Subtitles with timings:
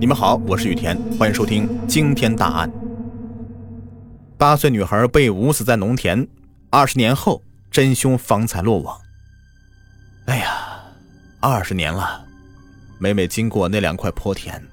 [0.00, 2.72] 你们好，我是雨田，欢迎收听惊天大案。
[4.38, 6.26] 八岁女孩被捂死在农田，
[6.70, 8.98] 二十年后真凶方才落网。
[10.24, 10.80] 哎呀，
[11.38, 12.24] 二十年了，
[12.98, 14.66] 每每经过那两块坡田，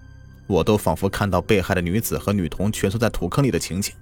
[0.47, 3.93] 我都仿佛看到被害的女子和女童蜷缩在土坑里的情景。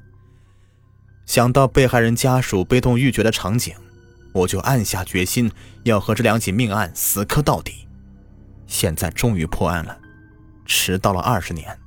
[1.25, 3.73] 想到被害人家属悲痛欲绝的场景，
[4.31, 5.51] 我就暗下决心
[5.85, 7.87] 要和这两起命案死磕到底。
[8.67, 10.01] 现在终于破案了。
[10.65, 11.77] 迟到了二十年，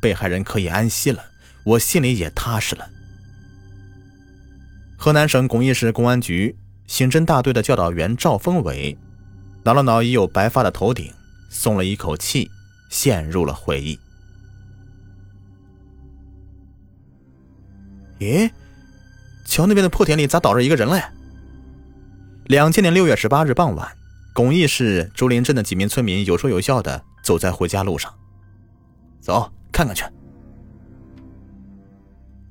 [0.00, 1.24] 被害人可以安息了，
[1.64, 2.88] 我心里也踏实了。
[4.96, 8.96] 河南省巩义市公安局刑侦大队的教导员赵峰伟，
[9.64, 11.12] 挠了挠已有白发的头顶，
[11.50, 12.50] 松了一口气，
[12.90, 13.98] 陷入了回忆。
[18.18, 18.50] 咦，
[19.44, 21.02] 桥那边的破田里咋倒着一个人嘞？
[22.46, 23.96] 两千年六月十八日傍晚，
[24.32, 28.12] 巩义市竹林镇的几名村民有说有笑的走在回家路上。
[29.20, 30.04] 走，看看去。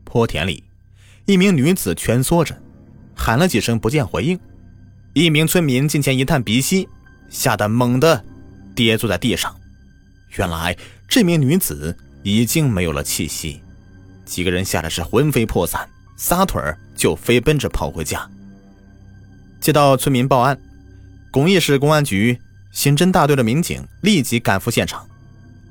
[0.04, 0.64] 坡田里，
[1.26, 2.56] 一名女子蜷缩着，
[3.16, 4.40] 喊了几声不见回应。
[5.14, 6.88] 一名村民近前一探鼻息，
[7.30, 8.24] 吓得猛地
[8.76, 9.56] 跌坐在地上。
[10.38, 10.76] 原来
[11.08, 13.62] 这名女子已经没有了气息。
[14.26, 16.62] 几个人吓得是魂飞魄散，撒腿
[16.96, 18.30] 就飞奔着跑回家。
[19.62, 20.60] 接到村民报案，
[21.32, 22.40] 巩义市公安局
[22.72, 25.08] 刑侦大队的民警立即赶赴现场。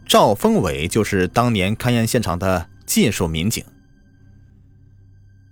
[0.06, 3.64] 赵峰伟就是当年勘验现场的技术民警。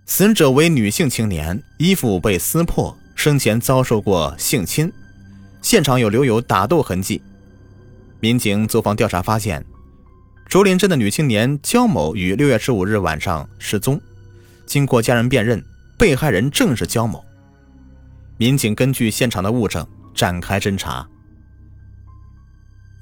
[0.04, 4.92] 死者为女性青年，衣服被撕破，生前遭受过性侵，
[5.62, 7.22] 现场有留有打斗痕迹。
[8.20, 9.64] 民警走访调查发现，
[10.46, 14.00] 竹林镇的女青年焦某于六月十五日晚上失踪，
[14.66, 15.64] 经过家人辨认，
[15.98, 17.24] 被害人正是焦某。
[18.36, 21.08] 民警根据现场的物证展开侦查。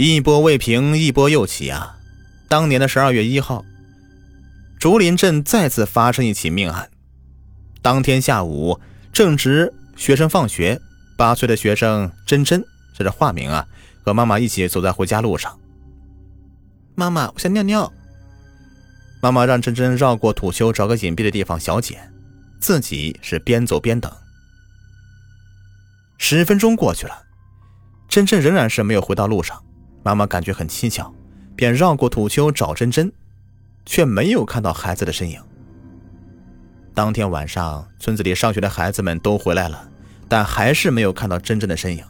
[0.03, 1.99] 一波未平，一波又起啊！
[2.49, 3.63] 当年的十二月一号，
[4.79, 6.91] 竹林镇再次发生一起命案。
[7.83, 8.81] 当天下午，
[9.13, 10.81] 正值学生放学，
[11.19, 12.65] 八岁的学生珍珍，
[12.97, 13.67] 这是化名啊，
[14.03, 15.61] 和妈妈一起走在回家路上。
[16.95, 17.93] 妈妈，我想尿尿。
[19.21, 22.01] 妈妈让珍珍绕过土丘，找个隐蔽的地方小解，
[22.59, 24.11] 自己是边走边等。
[26.17, 27.25] 十分钟过去了，
[28.09, 29.63] 珍珍仍然是没有回到路上。
[30.03, 31.13] 妈妈感觉很蹊跷，
[31.55, 33.13] 便绕过土丘找珍珍，
[33.85, 35.41] 却没有看到孩子的身影。
[36.95, 39.89] 当天晚上，村子里上学的孩子们都回来了，
[40.29, 42.05] 但还是没有看到珍珍的身影。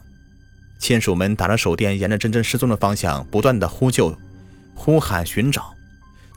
[0.79, 4.17] 亲属们打着手电，沿着珍珍失踪的方向不断的呼救、
[4.73, 5.73] 呼喊寻找，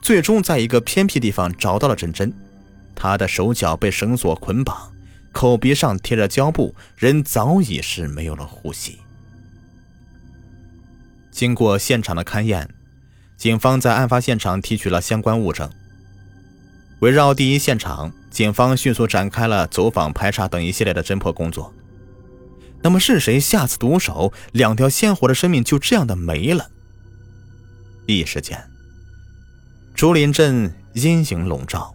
[0.01, 2.31] 最终在一个偏僻地方找到了珍珍。
[2.93, 4.93] 她的手脚被绳索捆绑，
[5.31, 8.99] 口鼻上贴着胶布，人早已是没有了呼吸。
[11.35, 12.69] 经过现场的勘验，
[13.35, 15.69] 警方在案发现场提取了相关物证。
[17.01, 21.73] 围绕第一现场，警方迅速展开了走访、排查等一系列的侦破工作。
[22.81, 24.31] 那么是谁下此毒手？
[24.53, 26.71] 两条鲜活的生命就这样的没了。
[28.07, 28.57] 一时间，
[29.93, 31.93] 竹林镇阴影笼罩，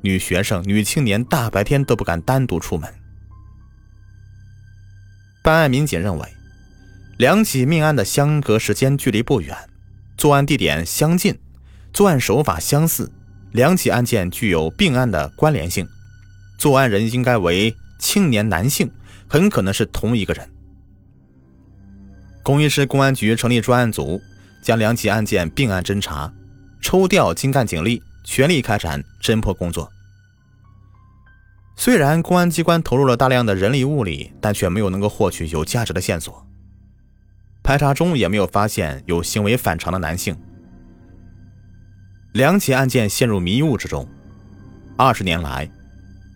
[0.00, 2.92] 女学生、女青年大白天都不敢单独出门。
[5.44, 6.39] 办案民警认为。
[7.20, 9.54] 两起命案的相隔时间距离不远，
[10.16, 11.38] 作案地点相近，
[11.92, 13.12] 作案手法相似，
[13.52, 15.86] 两起案件具有并案的关联性。
[16.58, 18.90] 作案人应该为青年男性，
[19.28, 20.50] 很可能是同一个人。
[22.42, 24.18] 巩义市公安局成立专案组，
[24.62, 26.32] 将两起案件并案侦查，
[26.80, 29.92] 抽调精干警力，全力开展侦破工作。
[31.76, 36.46] 虽然公安机关投入了大量的人力物力，但却没有能够获取有价值的线索。
[37.70, 40.36] 排查中也没有发现有行为反常的男性，
[42.32, 44.08] 两起案件陷入迷雾之中。
[44.96, 45.70] 二十年来，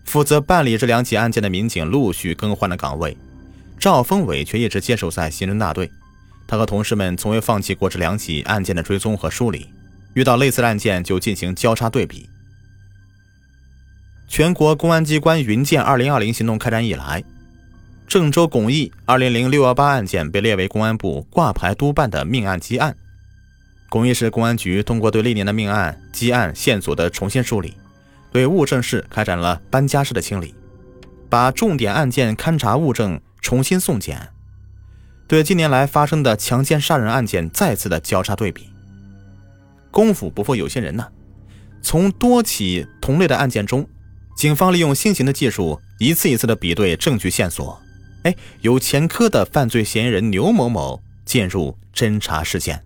[0.05, 3.17] 负责办理这两起案件的民警陆续更换了岗位，
[3.77, 5.91] 赵峰伟却一直坚守在刑侦大队。
[6.47, 9.69] 他和同事们从未放弃过这两起案件的追踪和梳理，
[10.13, 12.29] 遇到类似案件就进行交叉对比。
[14.29, 17.21] 全国公安机关云剑二零二零行动开展以来。
[18.07, 22.95] 郑州巩义二零零六幺八案件被列为公安部挂牌督办的命案积案。
[23.89, 27.73] 巩义市公安局通过对历年的命案积案线索的重新梳理，
[28.31, 30.53] 对物证室开展了搬家式的清理，
[31.29, 34.29] 把重点案件勘查物证重新送检，
[35.27, 38.69] 对近年来发生的强奸杀人案件再次的交叉对比。
[39.89, 41.07] 功夫不负有心人呐，
[41.81, 43.87] 从多起同类的案件中，
[44.37, 47.81] 警方利用新型的技术，一次一次的比对证据线索。
[48.25, 52.83] 哎，有前科的犯罪嫌疑人牛某某进入侦查视线。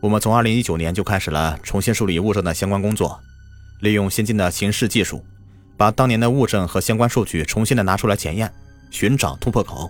[0.00, 3.20] 我们从2019年就开始了重新梳理物证的相关工作，
[3.78, 5.24] 利用先进的刑事技术，
[5.76, 8.52] 把当年的物证和相关数据重新的拿出来检验，
[8.90, 9.88] 寻找突破口。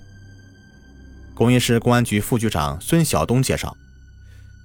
[1.34, 3.74] 公益市公安局副局长孙晓东介绍，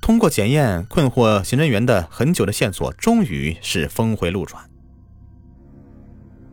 [0.02, 4.62] 通过检验困惑刑侦员的很久的线索，终于是峰回路转。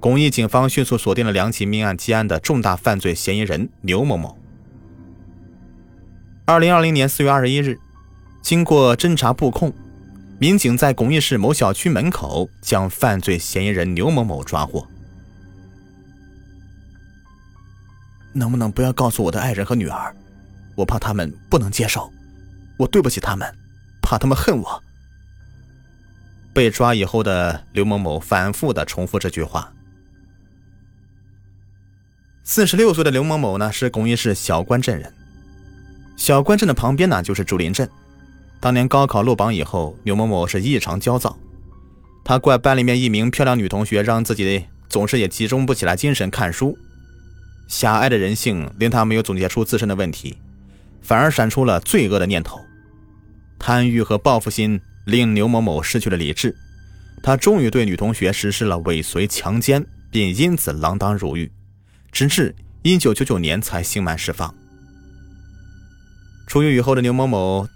[0.05, 4.37] 巩义警方迅速锁定了两起命案积案的重大犯罪嫌疑人牛某某。
[6.45, 7.79] 二零二零年四月二十一日，
[8.43, 9.73] 经过侦查布控，
[10.39, 14.87] 民警在巩义市某小区门口将犯罪嫌疑人牛某某抓获。
[18.35, 20.15] 能不能不要告诉我的爱人和女儿？
[20.75, 22.13] 我怕他们不能接受，
[22.77, 23.51] 我对不起他们，
[24.03, 24.83] 怕他们恨我。
[26.53, 29.73] 被抓以后的刘某某反复的重复这句话。
[32.47, 35.11] 四十六岁的刘某某呢，是巩义市小关镇人。
[36.15, 37.89] 小关镇的旁边呢，就是竹林镇。
[38.61, 41.39] 当年高考落榜以后，刘某某是异常焦躁，
[42.23, 46.77] 他怪班里面一名漂亮女同学让自己总是也集中不起来精神看书。
[47.67, 50.37] 狭隘的人性令他没有总结出自身的问题，
[51.01, 52.61] 反而闪出了罪恶的念头。
[53.59, 56.55] 贪欲和报复心令刘某某失去了理智，
[57.23, 61.51] 他终于对女同学实施了尾随强奸，并因此锒铛入狱。
[62.15, 64.55] 直至一九九九年才刑满释放。
[66.47, 67.67] 出狱以后的牛某某，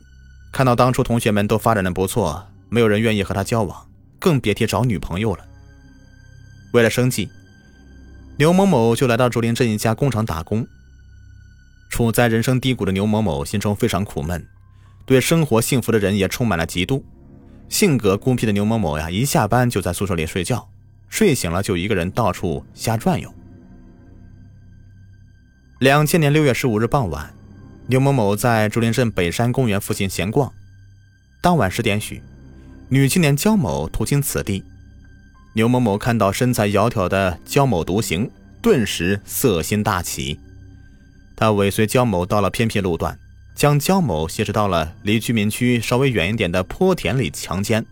[0.52, 3.88] 看到当初同学们都发展的不错，没有人愿意和他交往，
[4.20, 5.44] 更别提找女朋友了。
[6.72, 7.28] 为了生计，
[8.36, 10.64] 牛某某就来到竹林镇一家工厂打工。
[11.90, 14.46] 处在人生低谷的牛某某心中非常苦闷，
[15.04, 17.02] 对生活幸福的人也充满了嫉妒。
[17.68, 20.70] 性格孤僻的牛某某呀，一下班就在宿舍里睡觉，
[21.08, 23.34] 睡醒了就一个人到处瞎转悠。
[25.78, 27.32] 两千年六月十五日傍晚，
[27.86, 30.52] 牛某某在竹林镇北山公园附近闲逛。
[31.40, 32.20] 当晚十点许，
[32.88, 34.64] 女青年焦某途经此地。
[35.52, 38.28] 牛某某看到身材窈窕的焦某独行，
[38.60, 40.40] 顿时色心大起。
[41.36, 43.16] 他尾随焦某到了偏僻路段，
[43.54, 47.86] 将焦某挟持到了离居民区稍微远一点的坡田里强奸。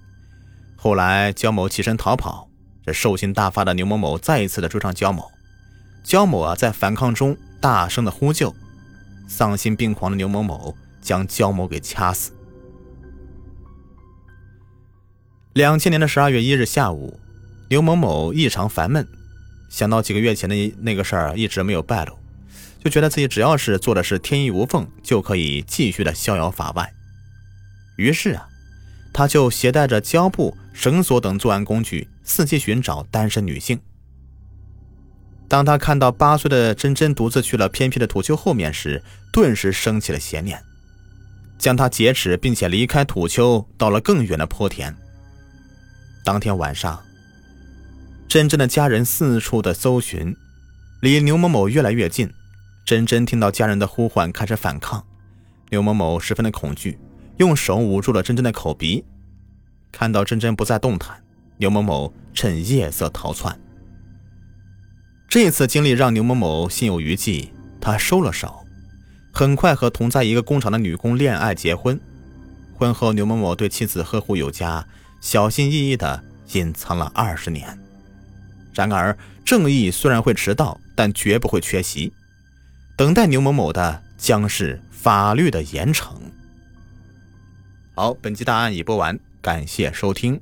[0.74, 2.48] 后来，焦某起身逃跑，
[2.84, 5.30] 这兽性大发的牛某某再一次的追上焦某。
[6.02, 7.36] 焦某啊，在反抗中。
[7.60, 8.54] 大声的呼救，
[9.28, 12.32] 丧心病狂的牛某某将焦某给掐死。
[15.52, 17.18] 两千年的十二月一日下午，
[17.70, 19.06] 牛某某异常烦闷，
[19.70, 22.18] 想到几个月前的那个事儿一直没有败露，
[22.84, 26.92] 就觉得自己只要是做的是天衣无缝，就可以继续的逍遥法外。
[27.96, 28.46] 于是啊，
[29.14, 33.80] 他就携带着胶布、绳索等作案工具，伺机寻找单身女性。
[35.48, 39.02] 当他看到八岁的珍珍独自去了偏僻的土丘后面时，
[39.32, 40.60] 顿时升起了邪念，
[41.56, 44.94] 将她劫持，并且离开土丘，到了更远的坡田。
[46.24, 47.00] 当天晚上，
[48.26, 50.34] 珍珍的家人四处的搜寻，
[51.00, 52.28] 离牛某某越来越近。
[52.84, 55.04] 珍珍听到家人的呼唤，开始反抗。
[55.70, 56.98] 牛某某十分的恐惧，
[57.36, 59.04] 用手捂住了珍珍的口鼻。
[59.92, 61.22] 看到珍珍不再动弹，
[61.58, 63.56] 牛某某趁夜色逃窜。
[65.28, 67.50] 这次经历让牛某某心有余悸，
[67.80, 68.64] 他收了手，
[69.32, 72.00] 很快和同在一个工厂的女工恋爱结婚。
[72.74, 74.86] 婚后，牛某某对妻子呵护有加，
[75.20, 77.78] 小心翼翼地隐藏了二十年。
[78.72, 82.12] 然而，正义虽然会迟到，但绝不会缺席。
[82.96, 86.14] 等待牛某某的将是法律的严惩。
[87.94, 90.40] 好，本期大案已播完，感谢收听。